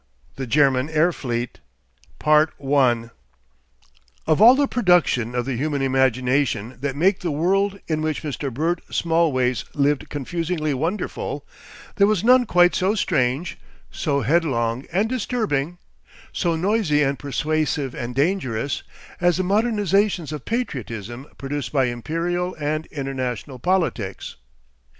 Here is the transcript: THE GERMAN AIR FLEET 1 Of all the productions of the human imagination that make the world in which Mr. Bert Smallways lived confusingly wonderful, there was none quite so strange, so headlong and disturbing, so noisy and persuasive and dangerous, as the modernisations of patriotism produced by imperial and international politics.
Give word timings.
THE 0.35 0.47
GERMAN 0.47 0.89
AIR 0.89 1.11
FLEET 1.13 1.59
1 2.19 3.11
Of 4.25 4.41
all 4.41 4.55
the 4.55 4.67
productions 4.67 5.35
of 5.35 5.45
the 5.45 5.55
human 5.57 5.83
imagination 5.83 6.75
that 6.81 6.95
make 6.95 7.19
the 7.19 7.29
world 7.29 7.79
in 7.87 8.01
which 8.01 8.23
Mr. 8.23 8.51
Bert 8.51 8.81
Smallways 8.89 9.63
lived 9.75 10.09
confusingly 10.09 10.73
wonderful, 10.73 11.45
there 11.97 12.07
was 12.07 12.23
none 12.23 12.47
quite 12.47 12.73
so 12.73 12.95
strange, 12.95 13.59
so 13.91 14.21
headlong 14.21 14.87
and 14.91 15.07
disturbing, 15.07 15.77
so 16.33 16.55
noisy 16.55 17.03
and 17.03 17.19
persuasive 17.19 17.93
and 17.93 18.15
dangerous, 18.15 18.81
as 19.19 19.37
the 19.37 19.43
modernisations 19.43 20.31
of 20.31 20.45
patriotism 20.45 21.27
produced 21.37 21.71
by 21.71 21.85
imperial 21.85 22.55
and 22.55 22.87
international 22.87 23.59
politics. 23.59 24.35